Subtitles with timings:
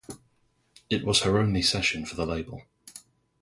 [0.89, 2.63] It was her only session for the label.